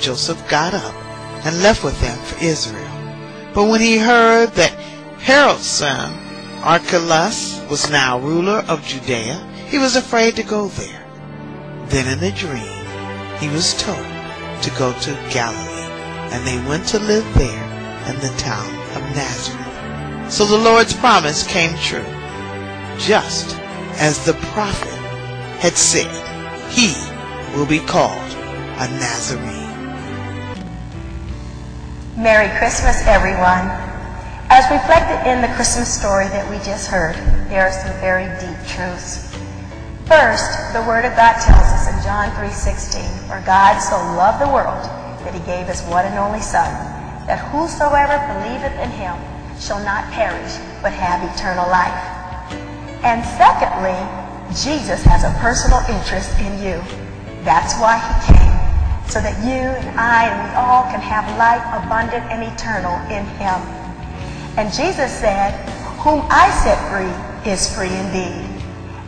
Joseph 0.00 0.42
got 0.48 0.74
up 0.74 0.94
and 1.44 1.62
left 1.62 1.84
with 1.84 2.00
them 2.00 2.18
for 2.18 2.42
Israel. 2.44 2.90
But 3.54 3.68
when 3.68 3.80
he 3.80 3.98
heard 3.98 4.50
that 4.54 4.72
Herod's 5.20 5.66
son, 5.66 6.12
Archelaus, 6.64 7.60
was 7.70 7.90
now 7.90 8.18
ruler 8.18 8.64
of 8.66 8.84
Judea, 8.84 9.38
he 9.68 9.78
was 9.78 9.94
afraid 9.94 10.34
to 10.34 10.42
go 10.42 10.66
there. 10.66 11.06
Then 11.86 12.18
in 12.18 12.24
a 12.24 12.36
dream, 12.36 12.86
he 13.38 13.48
was 13.48 13.74
told 13.80 13.96
to 14.62 14.70
go 14.78 14.92
to 14.92 15.28
Galilee, 15.30 15.86
and 16.32 16.44
they 16.44 16.58
went 16.68 16.88
to 16.88 16.98
live 16.98 17.26
there 17.34 17.64
in 18.10 18.18
the 18.18 18.34
town 18.38 18.74
of 18.96 19.02
Nazareth. 19.14 20.32
So 20.32 20.44
the 20.44 20.58
Lord's 20.58 20.94
promise 20.94 21.46
came 21.46 21.76
true, 21.78 22.04
just 22.98 23.56
as 24.00 24.24
the 24.24 24.34
prophet 24.54 24.88
had 25.60 25.76
said, 25.76 26.31
he 26.72 26.96
will 27.54 27.66
be 27.66 27.78
called 27.78 28.32
a 28.80 28.88
Nazarene. 28.96 29.76
Merry 32.16 32.48
Christmas, 32.56 33.04
everyone. 33.04 33.68
As 34.48 34.64
reflected 34.72 35.20
in 35.28 35.42
the 35.42 35.52
Christmas 35.52 35.92
story 35.92 36.28
that 36.28 36.48
we 36.48 36.56
just 36.64 36.88
heard, 36.88 37.14
there 37.52 37.68
are 37.68 37.72
some 37.72 37.92
very 38.00 38.24
deep 38.40 38.56
truths. 38.72 39.28
First, 40.08 40.72
the 40.72 40.80
Word 40.88 41.04
of 41.04 41.12
God 41.12 41.36
tells 41.44 41.68
us 41.76 41.92
in 41.92 42.00
John 42.04 42.32
3.16, 42.40 43.28
For 43.28 43.44
God 43.44 43.78
so 43.78 43.96
loved 44.16 44.40
the 44.40 44.48
world 44.48 44.84
that 45.28 45.34
he 45.36 45.40
gave 45.44 45.68
his 45.68 45.82
one 45.92 46.06
and 46.06 46.16
only 46.18 46.40
Son, 46.40 46.72
that 47.28 47.52
whosoever 47.52 48.16
believeth 48.32 48.76
in 48.80 48.90
him 48.96 49.16
shall 49.60 49.80
not 49.84 50.08
perish, 50.12 50.56
but 50.80 50.92
have 50.92 51.20
eternal 51.36 51.68
life. 51.68 52.00
And 53.04 53.20
secondly, 53.36 54.21
Jesus 54.50 55.02
has 55.04 55.24
a 55.24 55.32
personal 55.38 55.78
interest 55.88 56.34
in 56.40 56.58
you. 56.58 56.82
That's 57.46 57.78
why 57.78 57.98
he 57.98 58.34
came, 58.34 58.58
so 59.08 59.20
that 59.22 59.38
you 59.46 59.62
and 59.62 59.98
I 59.98 60.26
and 60.26 60.36
we 60.42 60.50
all 60.58 60.84
can 60.90 61.00
have 61.00 61.24
life 61.38 61.62
abundant 61.72 62.26
and 62.30 62.42
eternal 62.42 62.98
in 63.10 63.24
him. 63.38 63.58
And 64.58 64.72
Jesus 64.72 65.10
said, 65.10 65.54
Whom 66.02 66.26
I 66.28 66.50
set 66.62 66.76
free 66.90 67.14
is 67.50 67.72
free 67.74 67.90
indeed. 67.90 68.46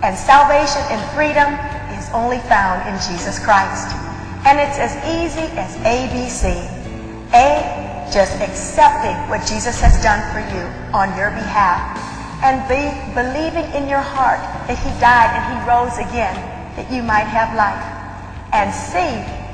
And 0.02 0.16
salvation 0.16 0.82
and 0.88 1.00
freedom 1.12 1.52
is 1.98 2.08
only 2.12 2.38
found 2.50 2.82
in 2.88 2.94
Jesus 3.06 3.38
Christ. 3.38 3.92
And 4.44 4.60
it's 4.60 4.78
as 4.78 4.94
easy 5.04 5.48
as 5.56 5.76
ABC. 5.84 6.52
A, 7.32 7.84
just 8.12 8.38
accepting 8.40 9.16
what 9.28 9.46
Jesus 9.46 9.80
has 9.80 10.00
done 10.02 10.20
for 10.32 10.40
you 10.54 10.62
on 10.92 11.16
your 11.16 11.30
behalf. 11.30 12.13
And 12.44 12.60
be 12.68 12.92
believing 13.16 13.64
in 13.72 13.88
your 13.88 14.04
heart 14.04 14.36
that 14.68 14.76
he 14.76 14.92
died 15.00 15.32
and 15.32 15.44
he 15.48 15.56
rose 15.64 15.96
again 15.96 16.36
that 16.76 16.92
you 16.92 17.00
might 17.00 17.24
have 17.24 17.56
life. 17.56 17.80
And 18.52 18.68
C, 18.68 19.00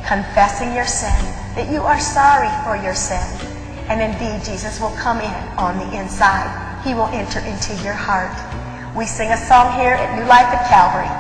confessing 0.03 0.74
your 0.74 0.90
sin, 0.90 1.14
that 1.55 1.70
you 1.70 1.87
are 1.87 2.03
sorry 2.03 2.50
for 2.66 2.74
your 2.74 2.98
sin. 2.98 3.22
And 3.87 4.03
indeed, 4.03 4.42
Jesus 4.42 4.83
will 4.83 4.90
come 4.98 5.22
in 5.22 5.38
on 5.55 5.79
the 5.79 5.87
inside. 5.94 6.50
He 6.83 6.90
will 6.94 7.07
enter 7.14 7.38
into 7.46 7.79
your 7.87 7.94
heart. 7.94 8.35
We 8.98 9.07
sing 9.07 9.31
a 9.31 9.38
song 9.38 9.70
here 9.79 9.94
at 9.94 10.18
New 10.18 10.26
Life 10.26 10.50
at 10.50 10.66
Calvary. 10.66 11.11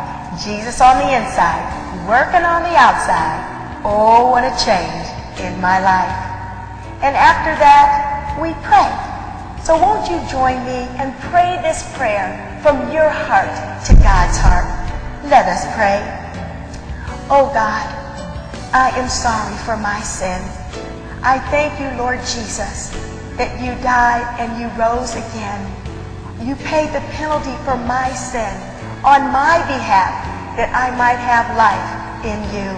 Jesus 0.42 0.80
on 0.82 0.98
the 0.98 1.10
inside, 1.14 1.62
working 2.10 2.42
on 2.42 2.66
the 2.66 2.74
outside. 2.74 3.46
Oh, 3.86 4.30
what 4.30 4.42
a 4.42 4.50
change 4.58 5.06
in 5.38 5.54
my 5.60 5.78
life. 5.78 6.18
And 7.02 7.14
after 7.14 7.54
that, 7.62 8.38
we 8.42 8.54
pray. 8.66 9.09
So 9.70 9.78
won't 9.78 10.10
you 10.10 10.18
join 10.28 10.58
me 10.66 10.82
and 10.98 11.14
pray 11.30 11.62
this 11.62 11.86
prayer 11.94 12.34
from 12.60 12.90
your 12.90 13.08
heart 13.08 13.54
to 13.86 13.94
God's 14.02 14.34
heart? 14.36 14.66
Let 15.30 15.46
us 15.46 15.62
pray. 15.78 16.02
Oh 17.30 17.46
God, 17.54 17.86
I 18.74 18.90
am 18.98 19.08
sorry 19.08 19.54
for 19.62 19.76
my 19.76 20.00
sin. 20.00 20.42
I 21.22 21.38
thank 21.54 21.78
you, 21.78 21.86
Lord 22.02 22.18
Jesus, 22.26 22.90
that 23.38 23.62
you 23.62 23.70
died 23.78 24.26
and 24.42 24.58
you 24.58 24.66
rose 24.74 25.14
again. 25.14 25.62
You 26.42 26.56
paid 26.66 26.90
the 26.90 27.06
penalty 27.14 27.54
for 27.62 27.78
my 27.78 28.10
sin 28.10 28.50
on 29.06 29.30
my 29.30 29.62
behalf 29.70 30.18
that 30.58 30.74
I 30.74 30.90
might 30.98 31.22
have 31.22 31.46
life 31.54 32.26
in 32.26 32.42
you. 32.58 32.74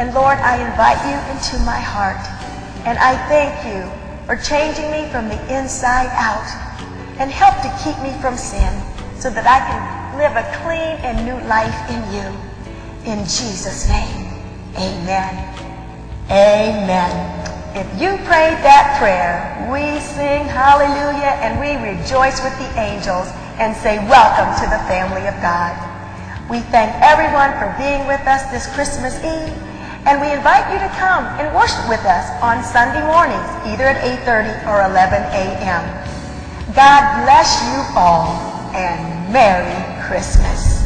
And 0.00 0.14
Lord, 0.14 0.38
I 0.40 0.64
invite 0.64 0.96
you 1.04 1.20
into 1.28 1.60
my 1.68 1.76
heart. 1.76 2.24
And 2.88 2.96
I 2.96 3.20
thank 3.28 3.52
you 3.68 3.99
for 4.30 4.36
changing 4.46 4.88
me 4.92 5.10
from 5.10 5.26
the 5.26 5.34
inside 5.50 6.06
out 6.14 6.46
and 7.18 7.32
help 7.32 7.58
to 7.66 7.70
keep 7.82 7.98
me 7.98 8.14
from 8.22 8.36
sin 8.36 8.70
so 9.18 9.26
that 9.26 9.42
I 9.42 9.58
can 9.58 9.82
live 10.22 10.38
a 10.38 10.46
clean 10.62 11.02
and 11.02 11.26
new 11.26 11.34
life 11.50 11.74
in 11.90 11.98
you. 12.14 12.30
In 13.10 13.26
Jesus' 13.26 13.90
name, 13.90 14.30
amen. 14.78 15.34
Amen. 16.30 17.10
If 17.74 17.90
you 17.98 18.22
prayed 18.30 18.54
that 18.62 19.02
prayer, 19.02 19.66
we 19.66 19.98
sing 19.98 20.46
hallelujah 20.46 21.34
and 21.42 21.58
we 21.58 21.74
rejoice 21.82 22.38
with 22.38 22.54
the 22.62 22.70
angels 22.78 23.26
and 23.58 23.74
say 23.82 23.98
welcome 24.06 24.54
to 24.62 24.66
the 24.70 24.78
family 24.86 25.26
of 25.26 25.34
God. 25.42 25.74
We 26.46 26.62
thank 26.70 26.94
everyone 27.02 27.50
for 27.58 27.74
being 27.82 28.06
with 28.06 28.22
us 28.30 28.46
this 28.54 28.70
Christmas 28.78 29.18
Eve 29.26 29.59
and 30.06 30.20
we 30.20 30.32
invite 30.32 30.64
you 30.72 30.78
to 30.80 30.88
come 30.96 31.24
and 31.38 31.54
worship 31.54 31.86
with 31.88 32.04
us 32.06 32.30
on 32.42 32.64
Sunday 32.64 33.04
mornings, 33.04 33.48
either 33.66 33.84
at 33.84 34.00
8.30 34.24 34.66
or 34.66 34.90
11 34.90 35.22
a.m. 35.36 35.84
God 36.74 37.24
bless 37.24 37.60
you 37.68 37.98
all 37.98 38.32
and 38.74 39.32
Merry 39.32 39.76
Christmas. 40.06 40.79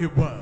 It 0.00 0.16
was. 0.16 0.39